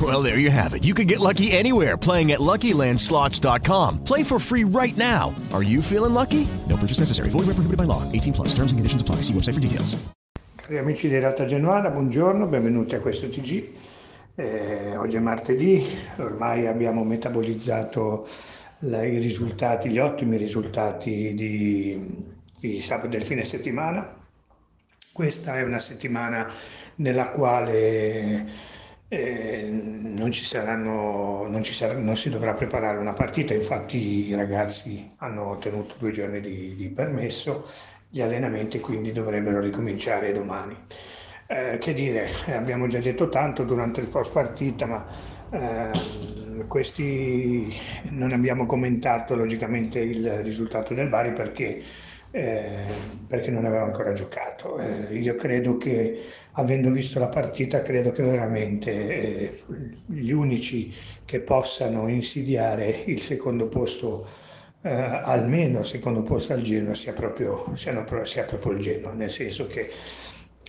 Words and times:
Well, 0.00 0.22
there 0.22 0.38
you 0.38 0.50
have 0.50 0.74
it. 0.74 0.82
You 0.82 0.94
can 0.94 1.06
get 1.06 1.20
lucky 1.20 1.52
anywhere 1.52 1.96
playing 1.96 2.32
at 2.32 2.40
LuckyLandSlots.com. 2.40 4.02
Play 4.02 4.24
for 4.24 4.40
free 4.40 4.64
right 4.64 4.96
now. 4.96 5.32
Are 5.52 5.62
you 5.62 5.80
feeling 5.80 6.14
lucky? 6.14 6.48
No 6.68 6.76
purchase 6.76 6.98
necessary. 6.98 7.28
Void 7.28 7.46
where 7.46 7.54
prohibited 7.54 7.78
by 7.78 7.84
law. 7.84 8.02
18 8.10 8.32
plus. 8.32 8.48
Terms 8.48 8.72
and 8.72 8.78
conditions 8.80 9.02
apply. 9.02 9.22
See 9.22 9.32
website 9.32 9.54
for 9.54 9.60
details. 9.60 9.94
Cari 10.56 10.78
amici 10.78 11.08
di 11.08 11.18
Realtà 11.18 11.44
Genuana, 11.44 11.90
buongiorno, 11.90 12.46
benvenuti 12.46 12.94
a 12.94 13.00
questo 13.00 13.28
TG. 13.28 13.68
Eh, 14.34 14.96
oggi 14.96 15.16
è 15.16 15.20
martedì, 15.20 15.86
ormai 16.16 16.66
abbiamo 16.66 17.04
metabolizzato 17.04 18.26
la, 18.78 19.04
i 19.04 19.18
risultati, 19.18 19.90
gli 19.90 19.98
ottimi 19.98 20.38
risultati 20.38 21.34
di, 21.34 22.24
di 22.58 22.80
sabato 22.80 23.08
del 23.08 23.24
fine 23.24 23.44
settimana. 23.44 24.16
Questa 25.12 25.58
è 25.58 25.62
una 25.62 25.78
settimana 25.78 26.50
nella 26.94 27.28
quale 27.28 28.46
eh, 29.08 29.68
non, 29.70 30.30
ci 30.32 30.44
saranno, 30.44 31.46
non, 31.48 31.62
ci 31.62 31.72
sarà, 31.72 31.94
non 31.98 32.16
si 32.16 32.30
dovrà 32.30 32.54
preparare 32.54 32.98
una 32.98 33.12
partita, 33.12 33.54
infatti 33.54 34.28
i 34.28 34.34
ragazzi 34.34 35.06
hanno 35.18 35.48
ottenuto 35.50 35.94
due 35.98 36.10
giorni 36.10 36.40
di, 36.40 36.74
di 36.74 36.88
permesso, 36.88 37.66
gli 38.08 38.20
allenamenti 38.20 38.80
quindi 38.80 39.12
dovrebbero 39.12 39.60
ricominciare 39.60 40.32
domani. 40.32 40.76
Eh, 41.46 41.78
che 41.78 41.92
dire, 41.92 42.30
abbiamo 42.54 42.86
già 42.86 42.98
detto 42.98 43.28
tanto 43.28 43.64
durante 43.64 44.00
il 44.00 44.08
post 44.08 44.32
partita, 44.32 44.86
ma 44.86 45.06
eh, 45.50 45.90
questi 46.66 47.74
non 48.10 48.32
abbiamo 48.32 48.66
commentato 48.66 49.34
logicamente 49.34 49.98
il 50.00 50.42
risultato 50.42 50.94
del 50.94 51.08
Bari 51.08 51.32
perché, 51.32 51.82
eh, 52.34 52.66
perché 53.28 53.52
non 53.52 53.64
aveva 53.64 53.84
ancora 53.84 54.12
giocato. 54.12 54.76
Eh, 54.78 55.14
io 55.14 55.36
credo 55.36 55.76
che, 55.76 56.20
avendo 56.52 56.90
visto 56.90 57.20
la 57.20 57.28
partita, 57.28 57.80
credo 57.82 58.10
che 58.10 58.24
veramente 58.24 58.90
eh, 58.90 59.62
gli 60.06 60.32
unici 60.32 60.92
che 61.24 61.38
possano 61.38 62.08
insidiare 62.08 63.04
il 63.06 63.20
secondo 63.20 63.68
posto 63.68 64.26
eh, 64.82 64.90
almeno 64.90 65.78
il 65.78 65.86
secondo 65.86 66.22
posto 66.22 66.54
al 66.54 66.62
Genoa 66.62 66.94
sia 66.94 67.12
proprio, 67.12 67.70
sia, 67.76 68.04
sia 68.24 68.42
proprio 68.42 68.72
il 68.72 68.80
Genoa, 68.80 69.12
nel 69.12 69.30
senso 69.30 69.68
che 69.68 69.90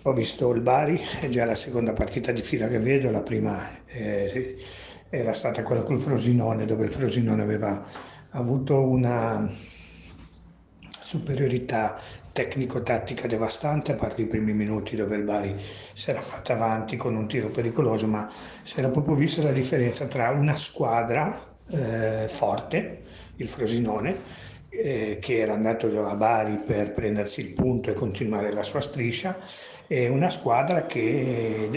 ho 0.03 0.13
visto 0.13 0.51
il 0.51 0.61
Bari, 0.61 1.01
è 1.19 1.27
già 1.29 1.45
la 1.45 1.55
seconda 1.55 1.93
partita 1.93 2.31
di 2.31 2.43
fila 2.43 2.67
che 2.67 2.77
vedo, 2.77 3.09
la 3.09 3.23
prima 3.23 3.83
eh, 3.87 4.55
era 5.09 5.33
stata 5.33 5.63
quella 5.63 5.81
col 5.81 5.99
Frosinone, 5.99 6.65
dove 6.65 6.85
il 6.85 6.91
Frosinone 6.91 7.41
aveva 7.41 7.83
avuto 8.29 8.87
una 8.87 9.49
superiorità 11.15 11.97
tecnico-tattica 12.31 13.27
devastante, 13.27 13.93
a 13.93 13.95
parte 13.95 14.23
i 14.23 14.25
primi 14.25 14.51
minuti 14.53 14.95
dove 14.95 15.15
il 15.15 15.23
Bari 15.23 15.55
si 15.93 16.09
era 16.09 16.21
fatto 16.21 16.51
avanti 16.51 16.97
con 16.97 17.15
un 17.15 17.27
tiro 17.27 17.47
pericoloso, 17.49 18.07
ma 18.07 18.29
si 18.63 18.77
era 18.79 18.89
proprio 18.89 19.15
vista 19.15 19.41
la 19.41 19.51
differenza 19.51 20.05
tra 20.07 20.29
una 20.31 20.55
squadra 20.55 21.55
eh, 21.69 22.25
forte, 22.27 23.03
il 23.37 23.47
Frosinone, 23.47 24.17
eh, 24.69 25.17
che 25.21 25.39
era 25.39 25.53
andato 25.53 25.87
a 26.05 26.15
Bari 26.15 26.57
per 26.57 26.91
prendersi 26.91 27.39
il 27.39 27.53
punto 27.53 27.89
e 27.89 27.93
continuare 27.93 28.51
la 28.51 28.63
sua 28.63 28.81
striscia, 28.81 29.37
e 29.87 30.09
una 30.09 30.29
squadra, 30.29 30.85
che, 30.87 31.69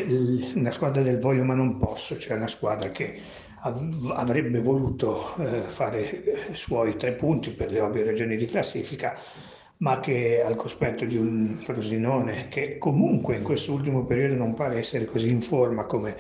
una 0.57 0.73
squadra 0.73 1.03
del 1.03 1.21
voglio 1.21 1.45
ma 1.45 1.55
non 1.55 1.79
posso, 1.79 2.19
cioè 2.19 2.37
una 2.37 2.49
squadra 2.49 2.89
che 2.89 3.21
avrebbe 3.61 4.61
voluto 4.61 5.35
eh, 5.37 5.63
fare 5.69 6.49
i 6.51 6.55
suoi 6.55 6.97
tre 6.97 7.13
punti 7.13 7.51
per 7.51 7.71
le 7.71 7.81
ovvie 7.81 8.05
ragioni 8.05 8.37
di 8.37 8.47
classifica, 8.47 9.17
ma 9.79 10.01
che 10.01 10.43
al 10.43 10.57
cospetto 10.57 11.05
di 11.05 11.17
un 11.17 11.59
Frosinone 11.61 12.49
che 12.49 12.79
comunque 12.79 13.37
in 13.37 13.43
questo 13.43 13.73
ultimo 13.73 14.05
periodo 14.05 14.35
non 14.35 14.55
pare 14.55 14.79
essere 14.79 15.05
così 15.05 15.29
in 15.29 15.41
forma 15.41 15.85
come 15.85 16.17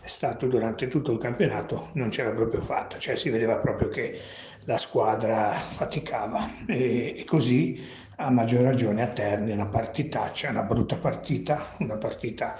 è 0.00 0.08
stato 0.08 0.46
durante 0.46 0.88
tutto 0.88 1.12
il 1.12 1.18
campionato, 1.18 1.90
non 1.92 2.08
c'era 2.08 2.30
proprio 2.30 2.60
fatta, 2.60 2.98
cioè 2.98 3.14
si 3.14 3.30
vedeva 3.30 3.54
proprio 3.56 3.88
che 3.88 4.18
la 4.64 4.78
squadra 4.78 5.52
faticava. 5.52 6.66
E, 6.66 7.14
e 7.18 7.24
così 7.24 7.80
a 8.16 8.30
maggior 8.30 8.62
ragione 8.62 9.02
a 9.02 9.08
Terni 9.08 9.52
una 9.52 9.66
partitaccia, 9.66 10.50
una 10.50 10.62
brutta 10.62 10.96
partita, 10.96 11.74
una 11.78 11.96
partita 11.96 12.56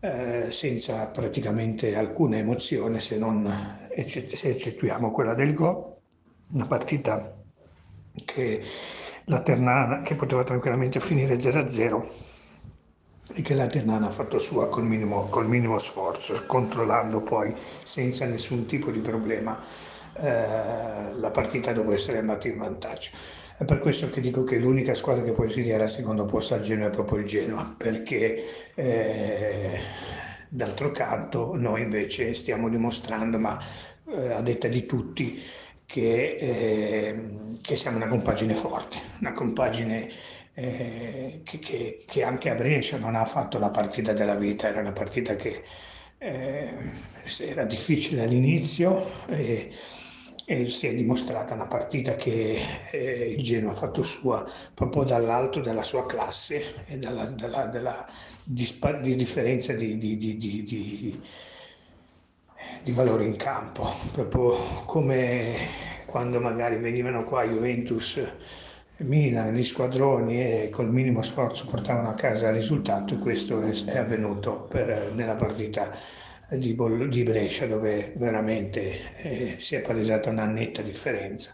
eh, 0.00 0.46
senza 0.50 1.06
praticamente 1.06 1.94
alcuna 1.94 2.38
emozione 2.38 3.00
se 3.00 3.18
non 3.18 3.78
se 4.06 4.48
eccettuiamo 4.48 5.10
quella 5.10 5.34
del 5.34 5.52
gol, 5.54 5.94
una 6.52 6.66
partita 6.66 7.36
che 8.24 8.62
la 9.24 9.40
Ternana 9.40 10.02
che 10.02 10.14
poteva 10.14 10.42
tranquillamente 10.42 11.00
finire 11.00 11.36
0-0 11.36 12.02
e 13.34 13.42
che 13.42 13.54
la 13.54 13.66
Ternana 13.66 14.08
ha 14.08 14.10
fatto 14.10 14.38
sua 14.38 14.68
col 14.68 14.84
minimo, 14.84 15.26
col 15.26 15.46
minimo 15.46 15.78
sforzo, 15.78 16.44
controllando 16.46 17.20
poi 17.20 17.54
senza 17.84 18.24
nessun 18.24 18.66
tipo 18.66 18.90
di 18.90 18.98
problema 19.00 19.58
eh, 20.14 21.14
la 21.14 21.30
partita 21.30 21.72
dopo 21.72 21.92
essere 21.92 22.18
andata 22.18 22.48
in 22.48 22.58
vantaggio. 22.58 23.10
È 23.60 23.66
per 23.66 23.78
questo 23.80 24.08
che 24.08 24.22
dico 24.22 24.42
che 24.42 24.56
l'unica 24.56 24.94
squadra 24.94 25.22
che 25.22 25.32
può 25.32 25.44
insidiare 25.44 25.82
al 25.82 25.90
secondo 25.90 26.24
posto 26.24 26.54
al 26.54 26.62
Genoa 26.62 26.86
è 26.86 26.90
proprio 26.90 27.18
il 27.18 27.26
Genoa, 27.26 27.74
perché 27.76 28.72
eh, 28.74 29.78
d'altro 30.48 30.90
canto 30.92 31.54
noi 31.56 31.82
invece 31.82 32.32
stiamo 32.32 32.70
dimostrando, 32.70 33.36
ma 33.36 33.58
eh, 34.06 34.32
a 34.32 34.40
detta 34.40 34.66
di 34.66 34.86
tutti, 34.86 35.42
che, 35.84 36.36
eh, 36.40 37.20
che 37.60 37.76
siamo 37.76 37.98
una 37.98 38.06
compagine 38.06 38.54
forte, 38.54 38.96
una 39.20 39.34
compagine 39.34 40.08
eh, 40.54 41.42
che, 41.44 41.58
che, 41.58 42.04
che, 42.06 42.22
anche 42.22 42.48
a 42.48 42.54
Brescia 42.54 42.96
non 42.96 43.14
ha 43.14 43.26
fatto 43.26 43.58
la 43.58 43.68
partita 43.68 44.14
della 44.14 44.36
vita, 44.36 44.68
era 44.68 44.80
una 44.80 44.92
partita 44.92 45.36
che 45.36 45.64
eh, 46.16 46.72
era 47.40 47.64
difficile 47.64 48.22
all'inizio 48.22 49.26
e, 49.28 49.70
e, 50.50 50.68
si 50.68 50.88
è 50.88 50.94
dimostrata 50.94 51.54
una 51.54 51.66
partita 51.66 52.10
che 52.12 52.60
eh, 52.90 53.34
il 53.36 53.42
Genoa 53.42 53.70
ha 53.70 53.74
fatto 53.74 54.02
sua 54.02 54.44
proprio 54.74 55.04
dall'alto 55.04 55.60
della 55.60 55.84
sua 55.84 56.04
classe 56.06 56.84
e 56.86 56.98
dalla, 56.98 57.26
dalla, 57.26 57.66
dalla 57.66 58.06
dispar- 58.42 59.00
di 59.00 59.14
differenza 59.14 59.72
di, 59.74 59.96
di, 59.96 60.18
di, 60.18 61.22
di 62.82 62.92
valore 62.92 63.24
in 63.26 63.36
campo, 63.36 63.94
proprio 64.10 64.56
come 64.86 65.54
quando 66.06 66.40
magari 66.40 66.78
venivano 66.78 67.22
qua 67.22 67.44
Juventus 67.44 68.20
Milan, 68.96 69.54
gli 69.54 69.64
squadroni 69.64 70.64
e 70.64 70.68
col 70.70 70.90
minimo 70.90 71.22
sforzo 71.22 71.64
portavano 71.66 72.10
a 72.10 72.14
casa 72.14 72.48
il 72.48 72.54
risultato 72.54 73.14
e 73.14 73.18
questo 73.18 73.62
è, 73.62 73.96
avvenuto 73.96 74.66
per, 74.68 75.12
nella 75.14 75.36
partita 75.36 75.96
di, 76.56 76.76
di, 77.08 77.22
Brescia 77.22 77.66
dove 77.66 78.12
veramente 78.16 79.16
eh, 79.16 79.54
si 79.58 79.76
è 79.76 79.80
palesata 79.80 80.30
una 80.30 80.46
netta 80.46 80.82
differenza. 80.82 81.52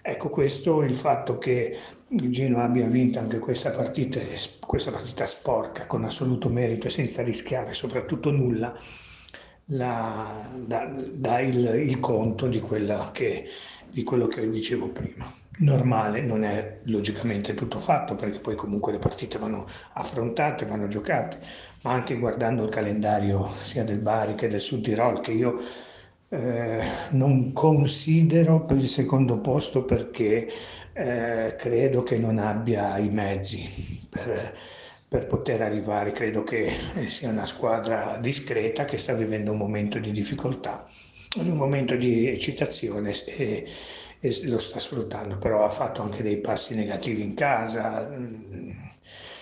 Ecco, 0.00 0.30
questo 0.30 0.82
il 0.82 0.96
fatto 0.96 1.38
che 1.38 1.76
il 2.08 2.30
Genoa 2.30 2.64
abbia 2.64 2.86
vinto 2.86 3.18
anche 3.18 3.38
questa 3.38 3.70
partita, 3.70 4.20
questa 4.60 4.90
partita 4.90 5.26
sporca 5.26 5.86
con 5.86 6.04
assoluto 6.04 6.48
merito 6.48 6.86
e 6.86 6.90
senza 6.90 7.22
rischiare 7.22 7.74
soprattutto 7.74 8.30
nulla, 8.30 8.74
la, 9.66 10.48
dà, 10.54 10.86
dà 10.86 11.40
il, 11.40 11.82
il, 11.86 12.00
conto 12.00 12.46
di, 12.46 12.62
che, 13.12 13.44
di 13.90 14.02
quello 14.02 14.26
che 14.28 14.48
dicevo 14.48 14.88
prima. 14.88 15.30
Normale, 15.60 16.20
non 16.20 16.44
è 16.44 16.78
logicamente 16.84 17.54
tutto 17.54 17.80
fatto 17.80 18.14
perché 18.14 18.38
poi 18.38 18.54
comunque 18.54 18.92
le 18.92 18.98
partite 18.98 19.38
vanno 19.38 19.66
affrontate, 19.94 20.64
vanno 20.66 20.86
giocate, 20.86 21.38
ma 21.82 21.92
anche 21.92 22.16
guardando 22.16 22.62
il 22.62 22.70
calendario 22.70 23.48
sia 23.64 23.82
del 23.82 23.98
Bari 23.98 24.36
che 24.36 24.46
del 24.46 24.60
Sud 24.60 24.82
Tirol 24.84 25.20
che 25.20 25.32
io 25.32 25.60
eh, 26.28 26.82
non 27.10 27.52
considero 27.52 28.64
per 28.64 28.76
il 28.76 28.88
secondo 28.88 29.38
posto 29.38 29.84
perché 29.84 30.48
eh, 30.92 31.56
credo 31.58 32.02
che 32.04 32.18
non 32.18 32.38
abbia 32.38 32.96
i 32.98 33.08
mezzi 33.08 34.06
per, 34.08 34.54
per 35.08 35.26
poter 35.26 35.62
arrivare, 35.62 36.12
credo 36.12 36.44
che 36.44 36.70
sia 37.06 37.30
una 37.30 37.46
squadra 37.46 38.16
discreta 38.20 38.84
che 38.84 38.98
sta 38.98 39.12
vivendo 39.14 39.50
un 39.50 39.58
momento 39.58 39.98
di 39.98 40.12
difficoltà, 40.12 40.86
un 41.36 41.56
momento 41.56 41.96
di 41.96 42.28
eccitazione 42.28 43.12
e, 43.26 43.66
e 44.20 44.46
lo 44.46 44.58
sta 44.58 44.78
sfruttando, 44.78 45.38
però 45.38 45.64
ha 45.64 45.70
fatto 45.70 46.02
anche 46.02 46.22
dei 46.22 46.38
passi 46.38 46.74
negativi 46.74 47.22
in 47.22 47.34
casa. 47.34 48.08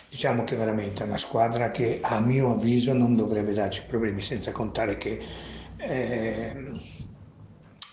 Diciamo 0.09 0.45
che 0.45 0.57
veramente 0.57 1.03
è 1.03 1.07
una 1.07 1.17
squadra 1.17 1.71
che 1.71 1.99
a 2.03 2.21
mio 2.21 2.53
avviso 2.53 2.93
non 2.93 3.17
dovrebbe 3.17 3.53
darci 3.53 3.83
problemi, 3.87 4.23
senza 4.23 4.53
contare 4.53 4.97
che 4.99 5.21
eh, 5.79 6.71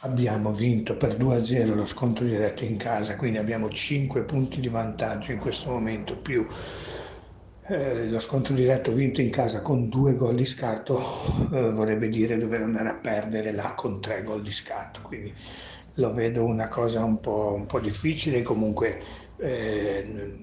abbiamo 0.02 0.52
vinto 0.52 0.96
per 0.96 1.18
2-0 1.18 1.74
lo 1.74 1.86
scontro 1.86 2.26
diretto 2.26 2.64
in 2.64 2.78
casa, 2.78 3.16
quindi 3.16 3.38
abbiamo 3.38 3.70
5 3.70 4.22
punti 4.24 4.60
di 4.60 4.68
vantaggio 4.68 5.32
in 5.32 5.40
questo 5.40 5.70
momento 5.72 6.16
più 6.18 6.46
eh, 7.66 8.10
lo 8.10 8.20
scontro 8.20 8.54
diretto 8.54 8.92
vinto 8.92 9.22
in 9.22 9.30
casa 9.30 9.62
con 9.62 9.88
due 9.88 10.16
gol 10.16 10.36
di 10.36 10.46
scarto 10.46 11.00
eh, 11.54 11.72
vorrebbe 11.72 12.10
dire 12.10 12.38
dover 12.38 12.62
andare 12.62 12.90
a 12.90 12.94
perdere 12.96 13.54
là 13.54 13.74
con 13.74 14.02
tre 14.02 14.24
gol 14.24 14.42
di 14.42 14.52
scarto, 14.52 15.02
quindi 15.02 15.34
lo 15.96 16.14
vedo 16.14 16.44
una 16.44 16.68
cosa 16.68 17.04
un 17.04 17.20
po', 17.20 17.54
un 17.56 17.66
po 17.66 17.80
difficile, 17.80 18.42
comunque 18.42 19.02
eh, 19.38 20.34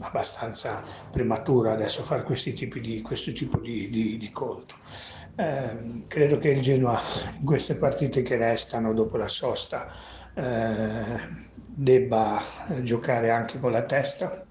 abbastanza 0.00 0.82
prematuro 1.10 1.72
adesso 1.72 2.02
fare 2.04 2.22
questi 2.22 2.52
tipi 2.52 2.80
di, 2.80 3.02
questo 3.02 3.32
tipo 3.32 3.58
di, 3.58 3.88
di, 3.88 4.16
di 4.16 4.30
conto. 4.30 4.74
Eh, 5.36 6.04
credo 6.06 6.38
che 6.38 6.50
il 6.50 6.60
Genoa 6.60 7.00
in 7.38 7.44
queste 7.44 7.74
partite 7.74 8.22
che 8.22 8.36
restano 8.36 8.94
dopo 8.94 9.16
la 9.16 9.28
sosta 9.28 9.88
eh, 10.32 11.42
debba 11.66 12.40
giocare 12.82 13.30
anche 13.30 13.58
con 13.58 13.72
la 13.72 13.82
testa 13.82 14.44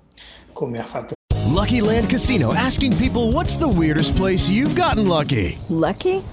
come 0.52 0.78
ha 0.80 0.84
fatto 0.84 1.14
Lucky 1.54 1.80
Land 1.80 2.10
Casino 2.10 2.52
asking 2.54 2.94
people 2.98 3.32
what's 3.32 3.58
the 3.58 3.68
weirdest 3.68 4.18
place 4.18 4.50
you've 4.50 4.76
gotten 4.76 5.08
lucky? 5.08 5.58
Lucky? 5.70 6.22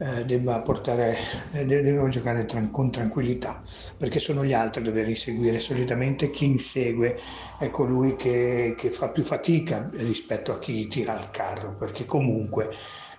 Eh, 0.00 0.24
debba 0.24 0.60
portare, 0.60 1.16
eh, 1.52 2.08
giocare 2.08 2.46
tran- 2.46 2.70
con 2.70 2.90
tranquillità, 2.90 3.62
perché 3.98 4.18
sono 4.18 4.44
gli 4.44 4.54
altri 4.54 4.80
a 4.80 4.84
dover 4.84 5.08
inseguire. 5.08 5.58
Solitamente 5.58 6.30
chi 6.30 6.46
insegue 6.46 7.18
è 7.58 7.68
colui 7.68 8.16
che, 8.16 8.74
che 8.78 8.90
fa 8.90 9.08
più 9.08 9.22
fatica 9.22 9.90
rispetto 9.92 10.52
a 10.52 10.58
chi 10.58 10.86
tira 10.88 11.18
il 11.18 11.30
carro, 11.30 11.74
perché 11.76 12.06
comunque 12.06 12.70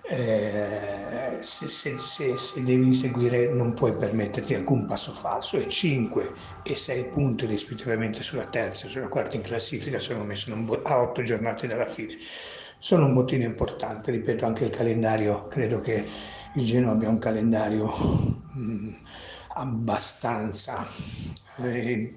eh, 0.10 1.38
se, 1.42 1.68
se, 1.68 1.98
se, 2.00 2.36
se, 2.36 2.64
devi 2.64 2.88
inseguire 2.88 3.48
non 3.54 3.74
puoi 3.76 3.94
permetterti 3.96 4.56
alcun 4.56 4.88
passo 4.88 5.14
falso 5.14 5.58
e 5.58 5.70
5 5.70 6.34
e 6.64 6.76
6 6.76 7.06
punti 7.10 7.46
rispettivamente 7.46 8.24
sulla 8.24 8.48
terza 8.48 8.88
e 8.88 8.90
sulla 8.90 9.08
quarta 9.08 9.36
in 9.36 9.44
classifica 9.44 10.00
sono 10.00 10.24
messi 10.24 10.52
a 10.84 11.02
8 11.02 11.22
giornate 11.22 11.68
dalla 11.68 11.86
fine. 11.86 12.18
Sono 12.80 13.06
un 13.06 13.14
bottino 13.14 13.44
importante, 13.44 14.10
ripeto, 14.10 14.44
anche 14.44 14.64
il 14.64 14.72
calendario 14.72 15.48
credo 15.48 15.80
che 15.82 16.04
il 16.54 16.66
Genoa 16.66 16.92
abbia 16.92 17.10
un 17.10 17.18
calendario 17.20 17.86
mh, 18.52 18.60
mm, 18.60 18.94
abbastanza 19.54 20.88
eh, 21.58 22.16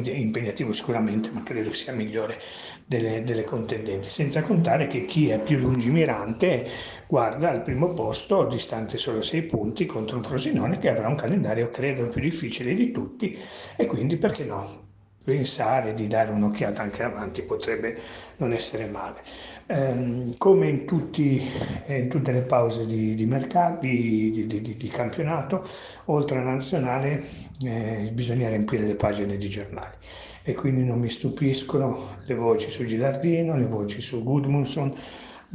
dire, 0.00 0.16
impegnativo 0.16 0.72
sicuramente, 0.72 1.30
ma 1.30 1.42
credo 1.42 1.72
sia 1.72 1.92
migliore 1.92 2.40
delle, 2.86 3.22
delle, 3.24 3.44
contendenti, 3.44 4.08
senza 4.08 4.42
contare 4.42 4.86
che 4.86 5.04
chi 5.04 5.28
è 5.28 5.40
più 5.40 5.58
lungimirante 5.58 6.66
guarda 7.06 7.50
al 7.50 7.62
primo 7.62 7.92
posto, 7.92 8.44
distante 8.46 8.96
solo 8.96 9.22
6 9.22 9.42
punti, 9.42 9.86
contro 9.86 10.16
un 10.16 10.22
Frosinone 10.22 10.78
che 10.78 10.88
avrà 10.88 11.08
un 11.08 11.16
calendario 11.16 11.68
credo 11.68 12.08
più 12.08 12.20
difficile 12.20 12.74
di 12.74 12.90
tutti 12.90 13.36
e 13.76 13.86
quindi 13.86 14.16
perché 14.16 14.44
no? 14.44 14.87
Pensare 15.28 15.92
di 15.92 16.06
dare 16.06 16.30
un'occhiata 16.30 16.80
anche 16.80 17.02
avanti 17.02 17.42
potrebbe 17.42 17.98
non 18.38 18.54
essere 18.54 18.86
male. 18.86 19.20
Eh, 19.66 20.34
come 20.38 20.68
in, 20.70 20.86
tutti, 20.86 21.46
in, 21.86 22.08
tutte 22.08 22.32
le 22.32 22.40
pause 22.40 22.86
di, 22.86 23.14
di 23.14 23.26
mercato, 23.26 23.80
di, 23.80 24.46
di, 24.46 24.88
campionato, 24.88 25.68
oltre 26.06 26.38
alla 26.38 26.52
nazionale 26.52 27.22
eh, 27.62 28.08
bisogna 28.10 28.48
riempire 28.48 28.86
le 28.86 28.94
pagine 28.94 29.36
di 29.36 29.50
giornali 29.50 29.96
e 30.44 30.54
quindi 30.54 30.82
non 30.82 30.98
mi 30.98 31.10
stupiscono 31.10 32.16
le 32.24 32.34
voci 32.34 32.70
su 32.70 32.84
Gilardino, 32.84 33.54
le 33.54 33.66
voci 33.66 34.00
su 34.00 34.22
Gudmundsson, 34.22 34.94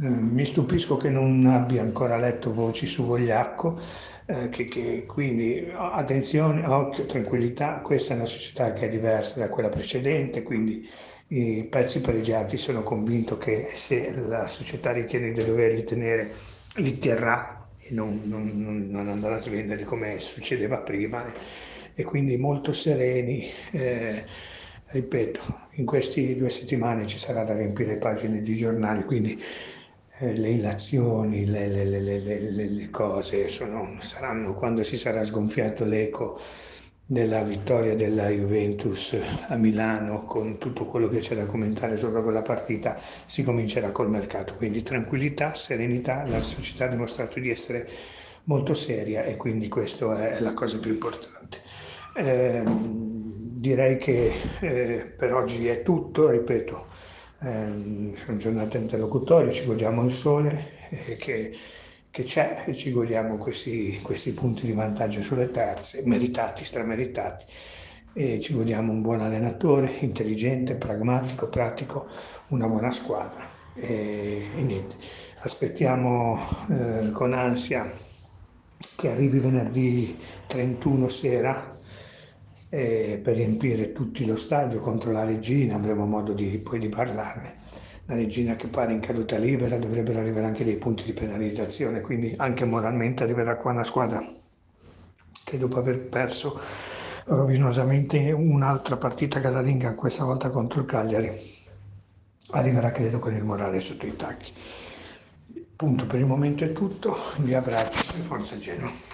eh, 0.02 0.08
mi 0.08 0.44
stupisco 0.44 0.96
che 0.96 1.08
non 1.08 1.46
abbia 1.46 1.80
ancora 1.82 2.16
letto 2.16 2.52
voci 2.52 2.86
su 2.86 3.04
Vogliacco, 3.04 3.78
eh, 4.26 4.48
che, 4.48 4.66
che, 4.66 5.04
quindi 5.06 5.70
attenzione, 5.72 6.66
occhio, 6.66 7.06
tranquillità, 7.06 7.74
questa 7.74 8.14
è 8.14 8.16
una 8.16 8.26
società 8.26 8.72
che 8.72 8.86
è 8.86 8.88
diversa 8.88 9.38
da 9.38 9.48
quella 9.48 9.68
precedente, 9.68 10.42
quindi 10.42 10.88
i 11.28 11.64
pezzi 11.70 12.00
pareggiati 12.00 12.56
sono 12.56 12.82
convinto 12.82 13.38
che 13.38 13.70
se 13.74 14.12
la 14.26 14.46
società 14.46 14.92
ritiene 14.92 15.32
di 15.32 15.44
doverli 15.44 15.84
tenere, 15.84 16.32
li 16.76 16.98
terrà 16.98 17.68
e 17.78 17.92
non, 17.92 18.22
non, 18.24 18.88
non 18.90 19.08
andrà 19.08 19.36
a 19.36 19.40
svendere 19.40 19.84
come 19.84 20.18
succedeva 20.18 20.78
prima 20.78 21.24
e 21.94 22.02
quindi 22.02 22.36
molto 22.36 22.72
sereni. 22.72 23.48
Eh, 23.70 24.24
ripeto, 24.86 25.40
in 25.72 25.84
queste 25.86 26.36
due 26.36 26.50
settimane 26.50 27.06
ci 27.06 27.18
sarà 27.18 27.42
da 27.42 27.54
riempire 27.54 27.96
pagine 27.96 28.42
di 28.42 28.54
giornali, 28.54 29.04
quindi 29.04 29.42
le 30.18 30.50
illazioni, 30.50 31.44
le, 31.44 31.66
le, 31.68 31.84
le, 31.84 32.18
le 32.20 32.90
cose 32.90 33.48
sono, 33.48 33.96
saranno 34.00 34.54
quando 34.54 34.84
si 34.84 34.96
sarà 34.96 35.24
sgonfiato 35.24 35.84
l'eco 35.84 36.38
della 37.06 37.42
vittoria 37.42 37.94
della 37.94 38.28
Juventus 38.28 39.14
a 39.48 39.56
Milano 39.56 40.24
con 40.24 40.56
tutto 40.58 40.86
quello 40.86 41.08
che 41.08 41.18
c'è 41.18 41.34
da 41.34 41.44
commentare 41.44 41.98
sopra 41.98 42.22
quella 42.22 42.40
partita 42.40 42.98
si 43.26 43.42
comincerà 43.42 43.90
col 43.90 44.08
mercato. 44.08 44.54
Quindi 44.54 44.82
tranquillità, 44.82 45.54
serenità 45.54 46.24
la 46.26 46.40
società 46.40 46.86
ha 46.86 46.88
dimostrato 46.88 47.40
di 47.40 47.50
essere 47.50 47.88
molto 48.44 48.72
seria 48.72 49.24
e 49.24 49.36
quindi 49.36 49.68
questa 49.68 50.36
è 50.36 50.40
la 50.40 50.54
cosa 50.54 50.78
più 50.78 50.92
importante. 50.92 51.60
Eh, 52.16 52.62
direi 52.64 53.98
che 53.98 54.32
eh, 54.60 55.12
per 55.16 55.34
oggi 55.34 55.66
è 55.66 55.82
tutto 55.82 56.30
ripeto 56.30 56.86
eh, 57.44 58.12
sono 58.16 58.36
giornate 58.38 58.78
interlocutorie 58.78 59.52
ci 59.52 59.64
godiamo 59.64 60.04
il 60.04 60.12
sole 60.12 60.88
eh, 60.90 61.16
che 61.16 61.56
che 62.14 62.22
c'è 62.22 62.62
e 62.68 62.76
ci 62.76 62.92
godiamo 62.92 63.38
questi, 63.38 63.98
questi 64.00 64.30
punti 64.30 64.66
di 64.66 64.72
vantaggio 64.72 65.20
sulle 65.20 65.50
terze, 65.50 66.00
meritati, 66.04 66.64
strameritati. 66.64 67.44
E 68.12 68.38
ci 68.40 68.54
godiamo 68.54 68.92
un 68.92 69.02
buon 69.02 69.20
allenatore, 69.20 69.96
intelligente, 69.98 70.76
pragmatico, 70.76 71.48
pratico, 71.48 72.06
una 72.50 72.68
buona 72.68 72.92
squadra. 72.92 73.44
E, 73.74 74.46
e 74.56 74.62
niente, 74.62 74.94
aspettiamo 75.40 76.38
eh, 76.70 77.10
con 77.10 77.32
ansia 77.32 77.92
che 78.94 79.10
arrivi 79.10 79.40
venerdì 79.40 80.16
31 80.46 81.08
sera 81.08 81.76
eh, 82.74 83.20
per 83.22 83.36
riempire 83.36 83.92
tutti 83.92 84.26
lo 84.26 84.34
stadio 84.34 84.80
contro 84.80 85.12
la 85.12 85.24
regina, 85.24 85.76
avremo 85.76 86.06
modo 86.06 86.32
di, 86.32 86.58
poi 86.58 86.80
di 86.80 86.88
parlarne 86.88 87.82
la 88.06 88.16
regina 88.16 88.56
che 88.56 88.66
pare 88.66 88.92
in 88.92 89.00
caduta 89.00 89.38
libera, 89.38 89.78
dovrebbero 89.78 90.18
arrivare 90.18 90.46
anche 90.46 90.64
dei 90.64 90.76
punti 90.76 91.04
di 91.04 91.12
penalizzazione, 91.12 92.00
quindi 92.00 92.34
anche 92.36 92.64
moralmente 92.64 93.22
arriverà 93.22 93.56
qua 93.56 93.70
una 93.70 93.84
squadra 93.84 94.22
che 95.44 95.56
dopo 95.56 95.78
aver 95.78 96.00
perso 96.00 96.60
rovinosamente 97.26 98.32
un'altra 98.32 98.96
partita 98.96 99.40
casalinga, 99.40 99.94
questa 99.94 100.24
volta 100.24 100.50
contro 100.50 100.80
il 100.80 100.86
Cagliari, 100.86 101.30
arriverà 102.50 102.90
credo 102.90 103.20
con 103.20 103.34
il 103.34 103.44
morale 103.44 103.78
sotto 103.78 104.04
i 104.04 104.16
tacchi. 104.16 104.52
Punto 105.76 106.06
per 106.06 106.18
il 106.18 106.26
momento 106.26 106.64
è 106.64 106.72
tutto, 106.72 107.16
vi 107.38 107.54
abbraccio 107.54 108.14
e 108.16 108.20
forza 108.20 108.58
Genoa. 108.58 109.13